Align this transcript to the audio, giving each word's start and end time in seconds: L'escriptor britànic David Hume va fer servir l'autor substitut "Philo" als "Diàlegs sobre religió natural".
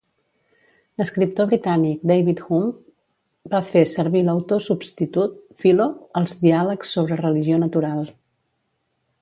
L'escriptor 1.01 1.49
britànic 1.51 2.07
David 2.11 2.41
Hume 2.45 3.51
va 3.55 3.61
fer 3.73 3.85
servir 3.91 4.25
l'autor 4.31 4.63
substitut 4.69 5.39
"Philo" 5.65 5.89
als 6.23 6.37
"Diàlegs 6.47 6.97
sobre 6.99 7.23
religió 7.25 7.65
natural". 7.67 8.05